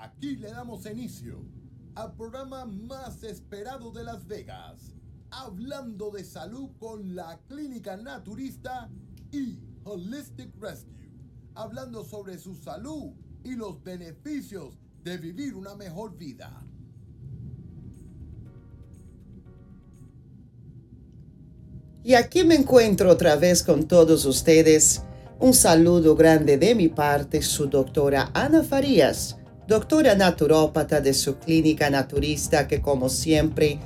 [0.00, 1.44] Aquí le damos inicio
[1.94, 4.94] al programa más esperado de Las Vegas,
[5.30, 8.88] hablando de salud con la clínica naturista
[9.30, 11.10] y Holistic Rescue,
[11.54, 13.12] hablando sobre su salud
[13.44, 16.64] y los beneficios de vivir una mejor vida.
[22.02, 25.02] Y aquí me encuentro otra vez con todos ustedes.
[25.38, 29.36] Un saludo grande de mi parte, su doctora Ana Farías,
[29.70, 33.78] doctora naturópata de su clínica naturista que como siempre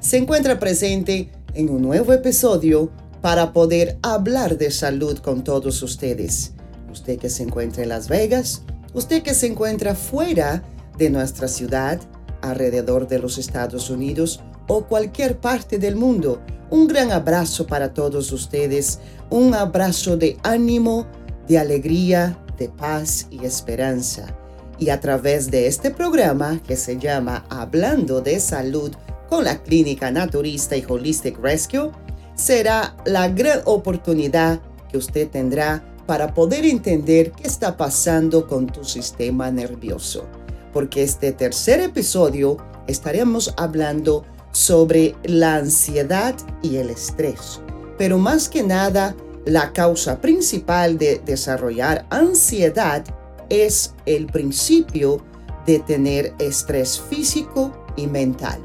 [0.00, 6.52] se encuentra presente en un nuevo episodio para poder hablar de salud con todos ustedes.
[6.92, 8.62] Usted que se encuentra en Las Vegas,
[8.94, 10.62] usted que se encuentra fuera
[10.96, 12.00] de nuestra ciudad,
[12.40, 14.38] alrededor de los Estados Unidos
[14.68, 21.08] o cualquier parte del mundo, un gran abrazo para todos ustedes, un abrazo de ánimo,
[21.48, 24.38] de alegría, de paz y esperanza.
[24.82, 28.90] Y a través de este programa que se llama Hablando de Salud
[29.28, 31.92] con la Clínica Naturista y Holistic Rescue,
[32.34, 34.60] será la gran oportunidad
[34.90, 40.26] que usted tendrá para poder entender qué está pasando con tu sistema nervioso.
[40.72, 42.56] Porque este tercer episodio
[42.88, 47.60] estaremos hablando sobre la ansiedad y el estrés.
[47.98, 53.04] Pero más que nada, la causa principal de desarrollar ansiedad
[53.52, 55.22] es el principio
[55.66, 58.58] de tener estrés físico y mental.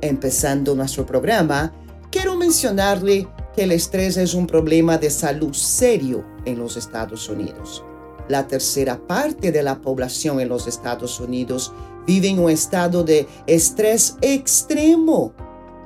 [0.00, 1.72] Empezando nuestro programa,
[2.10, 7.84] quiero mencionarle que el estrés es un problema de salud serio en los Estados Unidos.
[8.28, 11.72] La tercera parte de la población en los Estados Unidos
[12.06, 15.34] vive en un estado de estrés extremo,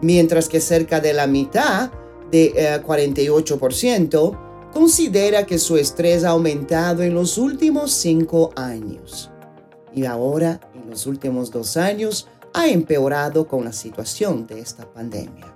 [0.03, 1.91] mientras que cerca de la mitad,
[2.31, 4.46] de 48%, eh,
[4.77, 9.31] considera que su estrés ha aumentado en los últimos cinco años.
[9.95, 15.47] Y ahora, en los últimos dos años, ha empeorado con la situación de esta pandemia.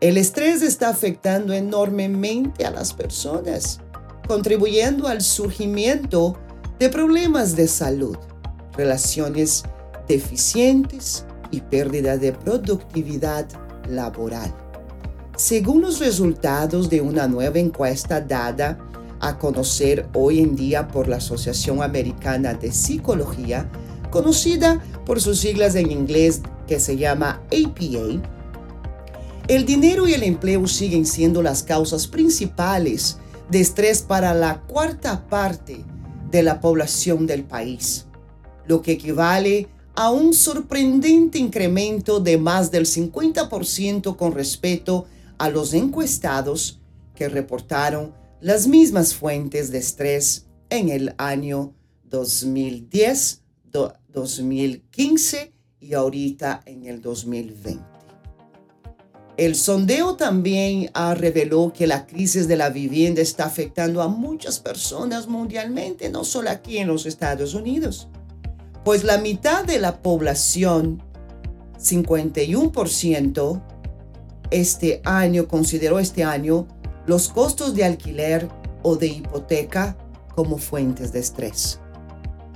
[0.00, 3.80] El estrés está afectando enormemente a las personas,
[4.26, 6.38] contribuyendo al surgimiento
[6.78, 8.16] de problemas de salud,
[8.78, 9.64] relaciones
[10.08, 13.46] deficientes y pérdida de productividad
[13.90, 14.67] laboral.
[15.38, 18.76] Según los resultados de una nueva encuesta dada
[19.20, 23.70] a conocer hoy en día por la Asociación Americana de Psicología,
[24.10, 28.20] conocida por sus siglas en inglés que se llama APA,
[29.46, 33.18] el dinero y el empleo siguen siendo las causas principales
[33.48, 35.84] de estrés para la cuarta parte
[36.32, 38.06] de la población del país,
[38.66, 45.17] lo que equivale a un sorprendente incremento de más del 50% con respecto a
[45.48, 46.80] los encuestados
[47.14, 53.42] que reportaron las mismas fuentes de estrés en el año 2010,
[54.08, 57.82] 2015 y ahorita en el 2020.
[59.36, 64.58] El sondeo también ha reveló que la crisis de la vivienda está afectando a muchas
[64.58, 68.08] personas mundialmente, no solo aquí en los Estados Unidos
[68.88, 71.02] pues la mitad de la población,
[71.78, 73.62] 51%,
[74.50, 76.66] este año consideró este año
[77.06, 78.48] los costos de alquiler
[78.82, 79.96] o de hipoteca
[80.34, 81.80] como fuentes de estrés.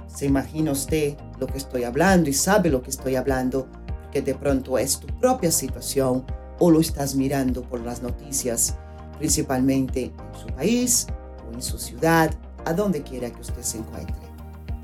[0.06, 3.66] ¿Se imagina usted lo que estoy hablando y sabe lo que estoy hablando?
[4.10, 6.24] Que de pronto es tu propia situación
[6.58, 8.76] o lo estás mirando por las noticias,
[9.18, 11.06] principalmente en su país
[11.48, 12.30] o en su ciudad,
[12.64, 14.14] a donde quiera que usted se encuentre.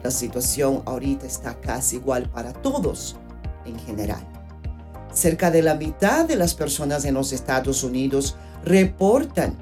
[0.02, 3.16] La situación ahorita está casi igual para todos
[3.64, 4.37] en general.
[5.18, 9.58] Cerca de la mitad de las personas en los Estados Unidos reportan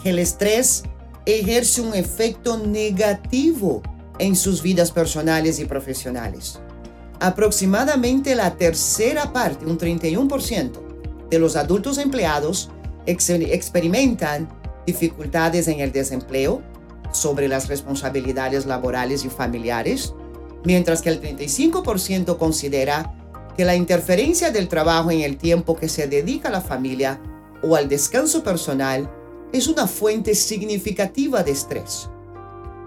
[0.00, 0.84] que el estrés
[1.26, 3.82] ejerce un efecto negativo
[4.20, 6.60] en sus vidas personales y profesionales.
[7.18, 10.70] Aproximadamente la tercera parte, un 31%,
[11.28, 12.70] de los adultos empleados
[13.04, 14.48] experimentan
[14.86, 16.62] dificultades en el desempleo,
[17.10, 20.14] sobre las responsabilidades laborales y familiares,
[20.64, 23.17] mientras que el 35% considera
[23.58, 27.20] que la interferencia del trabajo en el tiempo que se dedica a la familia
[27.60, 29.10] o al descanso personal
[29.52, 32.08] es una fuente significativa de estrés.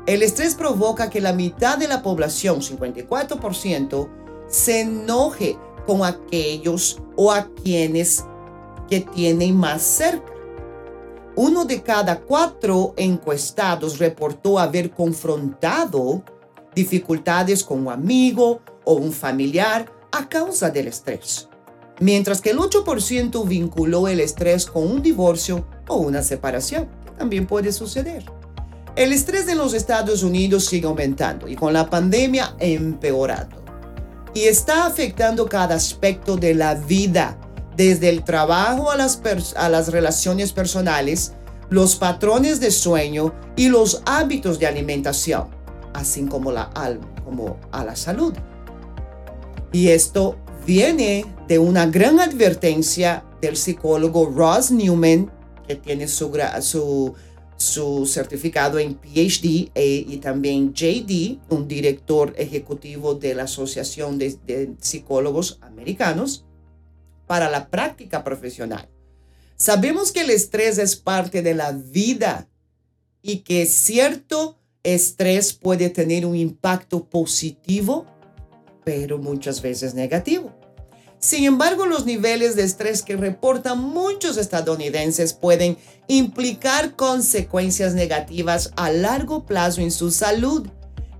[0.08, 4.10] El estrés provoca que la mitad de la población, 54%,
[4.48, 8.24] se enoje con aquellos o a quienes
[8.90, 10.32] que tienen más cerca
[11.36, 16.24] uno de cada cuatro encuestados reportó haber confrontado
[16.76, 21.48] dificultades con un amigo o un familiar a causa del estrés,
[22.00, 27.48] mientras que el 8% vinculó el estrés con un divorcio o una separación, que también
[27.48, 28.26] puede suceder.
[28.96, 33.64] El estrés en los Estados Unidos sigue aumentando y con la pandemia empeorando.
[34.34, 37.38] Y está afectando cada aspecto de la vida,
[37.78, 39.22] desde el trabajo a las,
[39.56, 41.34] a las relaciones personales,
[41.70, 45.48] los patrones de sueño y los hábitos de alimentación,
[45.94, 46.70] así como, la,
[47.24, 48.34] como a la salud.
[49.72, 55.32] Y esto viene de una gran advertencia del psicólogo Ross Newman,
[55.68, 56.32] que tiene su,
[56.62, 57.16] su
[57.62, 64.74] su certificado en PhD e, y también JD, un director ejecutivo de la Asociación de
[64.82, 66.44] Psicólogos Americanos,
[67.28, 68.90] para la práctica profesional.
[69.58, 72.50] Sabemos que el estrés es parte de la vida
[73.22, 78.08] y que cierto estrés puede tener un impacto positivo,
[78.84, 80.52] pero muchas veces negativo.
[81.20, 88.90] Sin embargo, los niveles de estrés que reportan muchos estadounidenses pueden implicar consecuencias negativas a
[88.90, 90.68] largo plazo en su salud,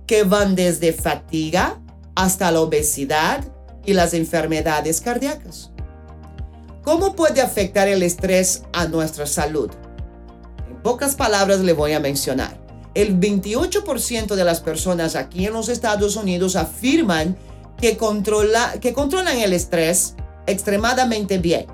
[0.06, 1.80] que van desde fatiga
[2.16, 3.44] hasta la obesidad
[3.86, 5.70] y las enfermedades cardíacas.
[6.82, 9.70] ¿Cómo puede afectar el estrés a nuestra salud?
[10.68, 12.60] En pocas palabras le voy a mencionar.
[12.94, 17.36] El 28% de las personas aquí en los Estados Unidos afirman
[17.82, 20.14] que, controla, que controlan el estrés
[20.46, 21.66] extremadamente bien,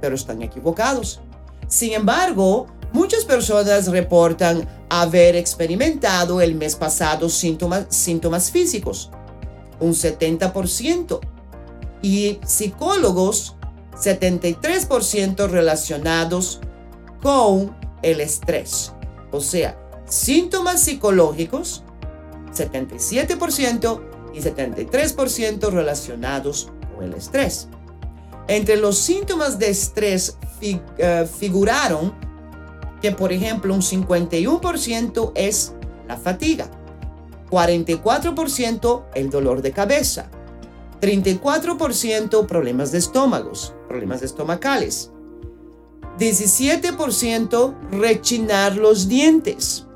[0.00, 1.20] pero están equivocados.
[1.66, 9.10] Sin embargo, muchas personas reportan haber experimentado el mes pasado síntomas, síntomas físicos,
[9.80, 11.18] un 70%,
[12.00, 13.56] y psicólogos,
[13.94, 16.60] 73% relacionados
[17.20, 18.92] con el estrés.
[19.32, 21.82] O sea, síntomas psicológicos,
[22.54, 27.68] 77%, y 73% relacionados con el estrés.
[28.48, 32.14] Entre los síntomas de estrés eh, figuraron
[33.00, 35.72] que, por ejemplo, un 51% es
[36.06, 36.70] la fatiga,
[37.50, 40.30] 44% el dolor de cabeza,
[41.00, 45.10] 34% problemas de estómagos, problemas estomacales,
[46.18, 49.86] 17% rechinar los dientes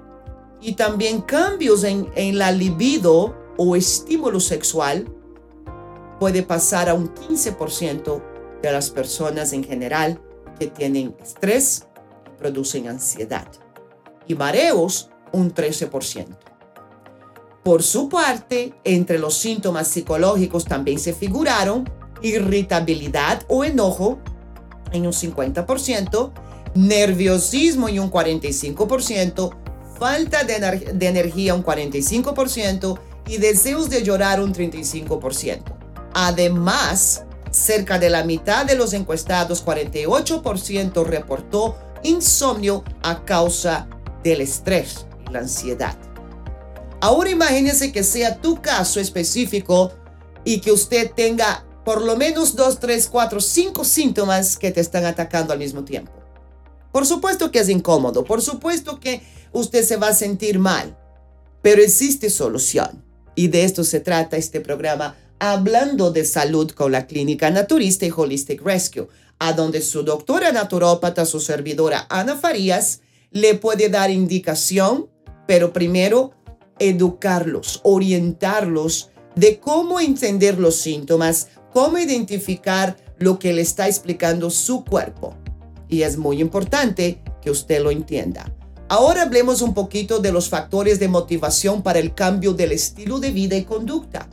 [0.60, 5.04] y también cambios en, en la libido o estímulo sexual
[6.18, 8.22] puede pasar a un 15%
[8.62, 10.18] de las personas en general
[10.58, 11.86] que tienen estrés
[12.38, 13.46] producen ansiedad.
[14.26, 16.38] Y mareos, un 13%.
[17.62, 21.84] Por su parte, entre los síntomas psicológicos también se figuraron
[22.22, 24.20] irritabilidad o enojo
[24.90, 26.32] en un 50%,
[26.76, 29.54] nerviosismo en un 45%,
[29.98, 32.98] falta de, de energía un 45%,
[33.30, 35.62] y deseos de llorar un 35%.
[36.14, 37.22] Además,
[37.52, 43.88] cerca de la mitad de los encuestados, 48% reportó insomnio a causa
[44.24, 45.96] del estrés y la ansiedad.
[47.00, 49.92] Ahora imagínense que sea tu caso específico
[50.44, 55.04] y que usted tenga por lo menos 2, 3, 4, 5 síntomas que te están
[55.04, 56.10] atacando al mismo tiempo.
[56.90, 59.22] Por supuesto que es incómodo, por supuesto que
[59.52, 60.98] usted se va a sentir mal,
[61.62, 63.08] pero existe solución.
[63.34, 68.12] Y de esto se trata este programa, hablando de salud con la Clínica Naturista y
[68.14, 73.00] Holistic Rescue, a donde su doctora naturópata, su servidora Ana Farías,
[73.30, 75.08] le puede dar indicación,
[75.46, 76.32] pero primero
[76.78, 84.84] educarlos, orientarlos de cómo entender los síntomas, cómo identificar lo que le está explicando su
[84.84, 85.36] cuerpo.
[85.88, 88.52] Y es muy importante que usted lo entienda.
[88.90, 93.30] Ahora hablemos un poquito de los factores de motivación para el cambio del estilo de
[93.30, 94.28] vida y conducta.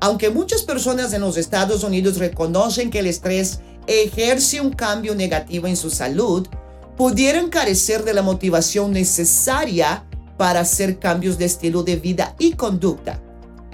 [0.00, 5.66] Aunque muchas personas en los Estados Unidos reconocen que el estrés ejerce un cambio negativo
[5.66, 6.48] en su salud,
[6.96, 10.06] pudieran carecer de la motivación necesaria
[10.38, 13.20] para hacer cambios de estilo de vida y conducta.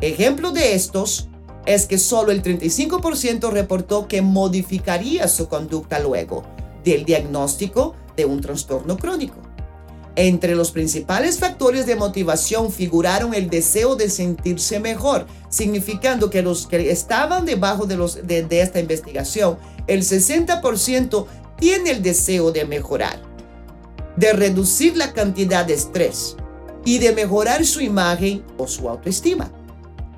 [0.01, 1.29] Ejemplo de estos
[1.65, 6.43] es que solo el 35% reportó que modificaría su conducta luego
[6.83, 9.42] del diagnóstico de un trastorno crónico.
[10.15, 16.67] Entre los principales factores de motivación figuraron el deseo de sentirse mejor, significando que los
[16.67, 21.27] que estaban debajo de, los, de, esta investigación, el 60%
[21.59, 23.23] tiene el deseo de mejorar,
[24.17, 26.37] de reducir la cantidad de estrés
[26.85, 29.51] y de mejorar su imagen o su autoestima.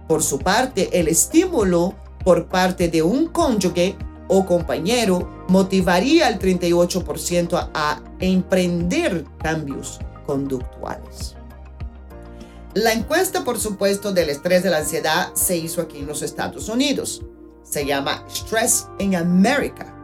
[0.09, 3.97] Por su parte, el estímulo por parte de un cónyuge
[4.29, 11.35] o compañero motivaría al 38% a, emprender cambios conductuales.
[12.75, 16.69] La encuesta, por supuesto, del estrés de la ansiedad se hizo aquí en los Estados
[16.69, 17.23] Unidos.
[17.63, 19.95] Se llama Stress in America.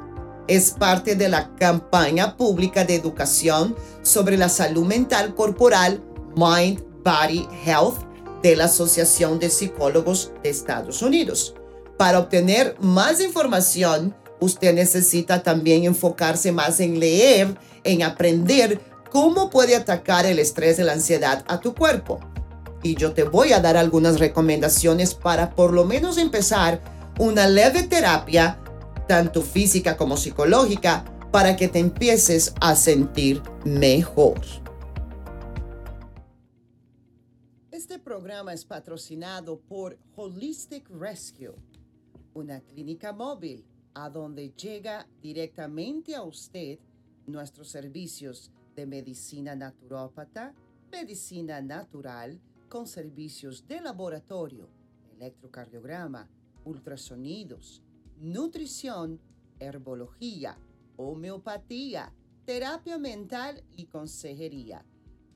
[0.46, 6.02] Es parte de la campaña pública de educación sobre la salud mental corporal
[6.36, 8.04] Mind Body Health
[8.42, 11.54] de la Asociación de Psicólogos de Estados Unidos.
[12.00, 18.80] Para obtener más información, usted necesita también enfocarse más en leer, en aprender
[19.10, 22.18] cómo puede atacar el estrés y la ansiedad a tu cuerpo.
[22.82, 26.80] Y yo te voy a dar algunas recomendaciones para por lo menos empezar
[27.18, 28.58] una leve terapia,
[29.06, 34.40] tanto física como psicológica, para que te empieces a sentir mejor.
[37.70, 41.56] Este programa es patrocinado por Holistic Rescue,
[42.40, 46.78] una clínica móvil a donde llega directamente a usted
[47.26, 50.54] nuestros servicios de medicina naturópata,
[50.90, 54.68] medicina natural, con servicios de laboratorio,
[55.16, 56.28] electrocardiograma,
[56.64, 57.82] ultrasonidos,
[58.20, 59.20] nutrición,
[59.58, 60.56] herbología,
[60.96, 62.12] homeopatía,
[62.46, 64.84] terapia mental y consejería.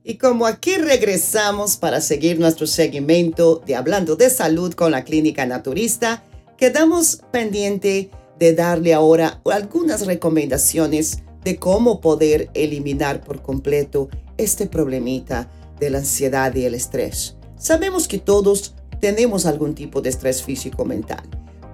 [0.04, 5.44] Y como aquí regresamos para seguir nuestro seguimiento de Hablando de Salud con la Clínica
[5.44, 6.24] Naturista,
[6.56, 15.50] quedamos pendiente de darle ahora algunas recomendaciones de cómo poder eliminar por completo este problemita
[15.78, 17.37] de la ansiedad y el estrés.
[17.68, 21.22] Sabemos que todos tenemos algún tipo de estrés físico mental,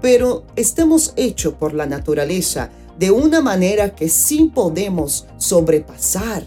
[0.03, 6.45] pero estamos hechos por la naturaleza de una manera que sí podemos sobrepasar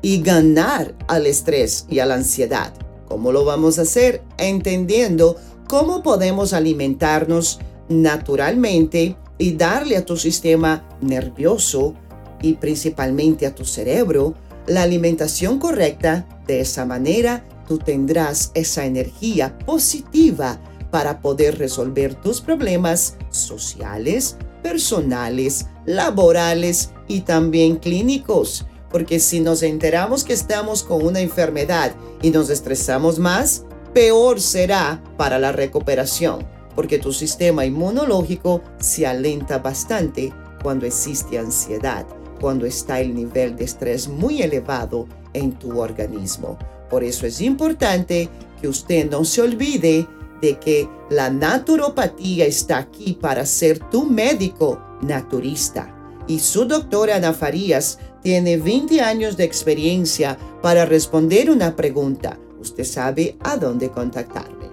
[0.00, 2.72] y ganar al estrés y a la ansiedad.
[3.06, 4.22] ¿Cómo lo vamos a hacer?
[4.38, 5.36] Entendiendo
[5.68, 7.58] cómo podemos alimentarnos
[7.90, 11.92] naturalmente y darle a tu sistema nervioso
[12.40, 14.32] y principalmente a tu cerebro
[14.66, 16.26] la alimentación correcta.
[16.46, 25.66] De esa manera tú tendrás esa energía positiva para poder resolver tus problemas sociales, personales,
[25.84, 28.66] laborales y también clínicos.
[28.90, 31.92] Porque si nos enteramos que estamos con una enfermedad
[32.22, 39.58] y nos estresamos más, peor será para la recuperación, porque tu sistema inmunológico se alenta
[39.58, 40.32] bastante
[40.62, 42.06] cuando existe ansiedad,
[42.40, 46.58] cuando está el nivel de estrés muy elevado en tu organismo.
[46.90, 48.28] Por eso es importante
[48.60, 50.06] que usted no se olvide
[50.40, 55.92] de que la naturopatía está aquí para ser tu médico naturista.
[56.26, 62.38] Y su doctora Ana Farías tiene 20 años de experiencia para responder una pregunta.
[62.60, 64.66] Usted sabe a dónde contactarme.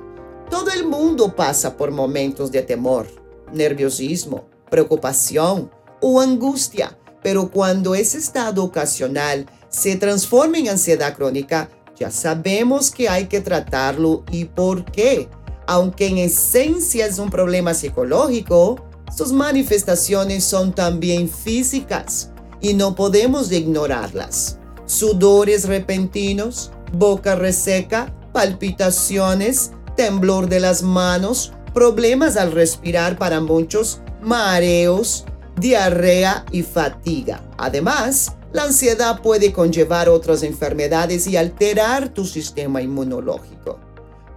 [0.49, 3.07] Todo el mundo pasa por momentos de temor,
[3.53, 5.69] nerviosismo, preocupación
[6.01, 13.09] o angustia, pero cuando ese estado ocasional se transforma en ansiedad crónica, ya sabemos que
[13.09, 15.29] hay que tratarlo y por qué.
[15.67, 18.83] Aunque en esencia es un problema psicológico,
[19.15, 24.57] sus manifestaciones son también físicas y no podemos ignorarlas.
[24.85, 35.25] Sudores repentinos, boca reseca, palpitaciones, temblor de las manos, problemas al respirar para muchos, mareos,
[35.57, 37.43] diarrea y fatiga.
[37.57, 43.79] Además, la ansiedad puede conllevar otras enfermedades y alterar tu sistema inmunológico.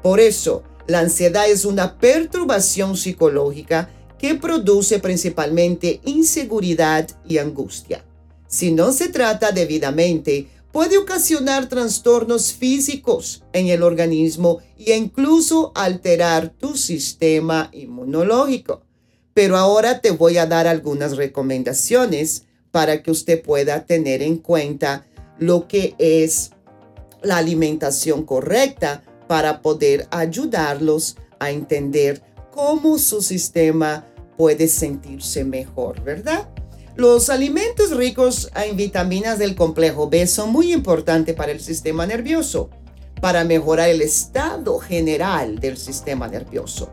[0.02, 8.04] Por eso, la ansiedad es una perturbación psicológica que produce principalmente inseguridad y angustia.
[8.49, 16.49] Si no se trata debidamente, puede ocasionar trastornos físicos en el organismo e incluso alterar
[16.49, 18.82] tu sistema inmunológico.
[19.35, 22.45] Pero ahora te voy a dar algunas recomendaciones
[22.76, 25.06] para que usted pueda tener en cuenta
[25.38, 26.50] lo que es
[27.23, 34.04] la alimentación correcta para poder ayudarlos a entender cómo su sistema
[34.37, 36.50] puede sentirse mejor, ¿verdad?
[36.97, 42.68] Los alimentos ricos en vitaminas del complejo B son muy importantes para el sistema nervioso,
[43.23, 46.90] para mejorar el estado general del sistema nervioso.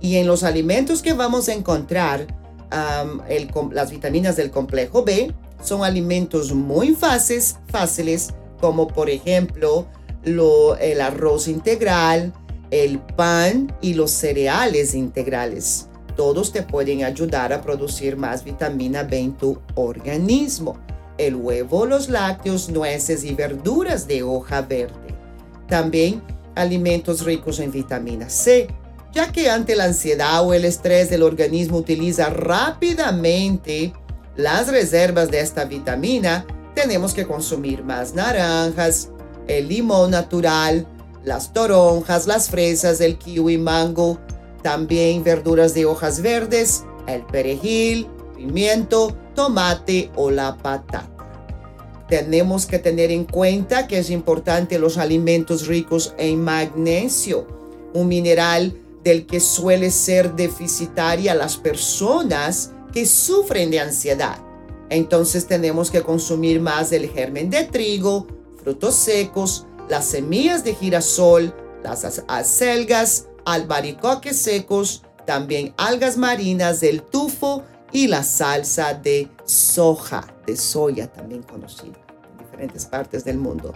[0.00, 2.26] Y en los alimentos que vamos a encontrar
[2.70, 9.86] las vitaminas del complejo B son alimentos muy fáciles, fáciles como por ejemplo
[10.22, 12.32] el arroz integral,
[12.70, 15.88] el pan y los cereales integrales.
[16.16, 20.76] Todos te pueden ayudar a producir más vitamina B en tu organismo.
[21.16, 25.14] El huevo, los lácteos, nueces y verduras de hoja verde.
[25.68, 26.22] También
[26.54, 28.68] alimentos ricos en vitamina C,
[29.18, 33.92] ya que ante la ansiedad o el estrés el organismo utiliza rápidamente
[34.36, 36.46] las reservas de esta vitamina,
[36.76, 39.10] tenemos que consumir más naranjas,
[39.48, 40.86] el limón natural,
[41.24, 44.20] las toronjas, las fresas, el kiwi mango,
[44.62, 48.06] también verduras de hojas verdes, el perejil,
[48.36, 51.10] pimiento, tomate o la patata.
[52.08, 57.48] Tenemos que tener en cuenta que es importante los alimentos ricos en magnesio,
[57.94, 64.38] un mineral del que suele ser deficitaria las personas que sufren de ansiedad.
[64.90, 68.26] Entonces tenemos que consumir más del germen de trigo,
[68.62, 77.62] frutos secos, las semillas de girasol, las acelgas, albaricoques secos, también algas marinas del tufo
[77.92, 81.98] y la salsa de soja, de soya también conocida
[82.32, 83.74] en diferentes partes del mundo.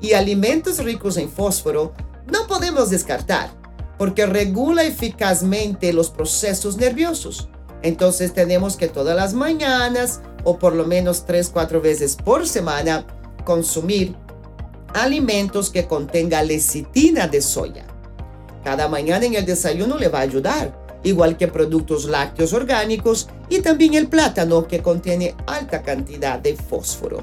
[0.00, 1.92] Y alimentos ricos en fósforo
[2.30, 3.50] no podemos descartar
[3.98, 7.48] porque regula eficazmente los procesos nerviosos.
[7.82, 13.04] Entonces tenemos que todas las mañanas o por lo menos 3, 4 veces por semana
[13.44, 14.14] consumir
[14.94, 17.86] alimentos que contenga lecitina de soya.
[18.64, 23.60] Cada mañana en el desayuno le va a ayudar, igual que productos lácteos orgánicos y
[23.60, 27.22] también el plátano que contiene alta cantidad de fósforo.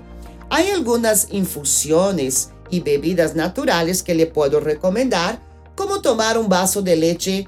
[0.49, 5.39] Hay algunas infusiones y bebidas naturales que le puedo recomendar,
[5.75, 7.47] como tomar un vaso de leche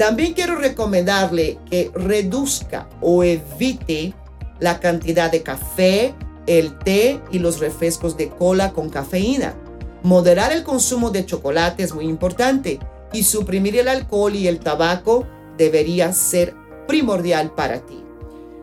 [0.00, 4.14] También quiero recomendarle que reduzca o evite
[4.58, 6.14] la cantidad de café,
[6.46, 9.54] el té y los refrescos de cola con cafeína.
[10.02, 12.80] Moderar el consumo de chocolate es muy importante
[13.12, 15.26] y suprimir el alcohol y el tabaco
[15.58, 16.54] debería ser
[16.88, 18.02] primordial para ti.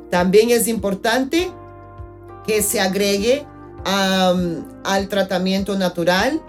[0.10, 1.52] También es importante
[2.48, 3.46] que se agregue
[3.86, 6.42] al tratamiento natural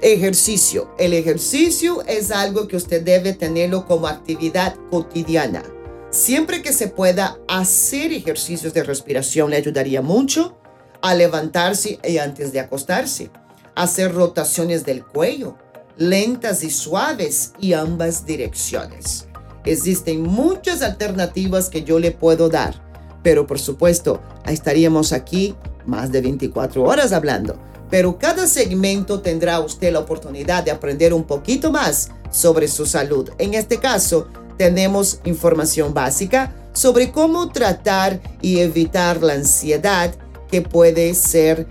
[0.00, 0.94] ejercicio.
[0.98, 5.62] El ejercicio es algo que usted debe tenerlo como actividad cotidiana.
[6.10, 10.56] Siempre que se pueda hacer ejercicios de respiración le ayudaría mucho
[11.02, 13.30] a levantarse y antes de acostarse.
[13.74, 15.56] Hacer rotaciones del cuello,
[15.96, 19.26] lentas y suaves y ambas direcciones.
[19.64, 22.80] Existen muchas alternativas que yo le puedo dar,
[23.22, 27.58] pero por supuesto, estaríamos aquí más de 24 horas hablando.
[27.90, 33.30] Pero cada segmento tendrá usted la oportunidad de aprender un poquito más sobre su salud.
[33.38, 40.14] En este caso, tenemos información básica sobre cómo tratar y evitar la ansiedad
[40.50, 41.66] que puede ser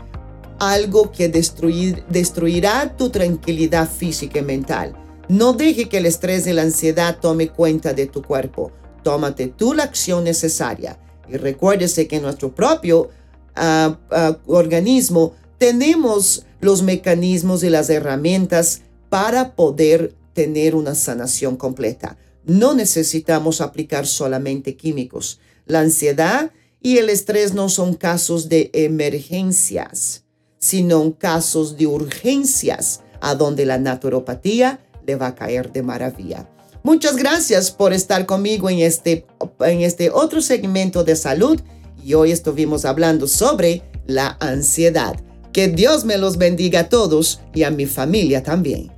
[0.60, 4.96] algo que destruir, destruirá tu tranquilidad física y mental.
[5.28, 8.72] No deje que el estrés y la ansiedad tome cuenta de tu cuerpo.
[9.04, 11.00] Tómate tú la acción necesaria.
[11.28, 13.10] Y recuérdese que nuestro propio
[13.56, 22.18] ah, ah, organismo tenemos los mecanismos y las herramientas para poder tener una sanación completa.
[22.44, 25.40] No necesitamos aplicar solamente químicos.
[25.66, 30.26] La ansiedad y el estrés no son casos de emergencias,
[30.60, 36.50] sino casos de urgencias, a donde la naturopatía le va a caer de maravilla.
[36.84, 39.26] Muchas gracias por estar conmigo en este,
[39.62, 41.62] en este otro segmento de salud
[42.04, 45.16] y hoy estuvimos hablando sobre la ansiedad.
[45.54, 48.92] Que Dios me los bendiga a todos y a mi familia también.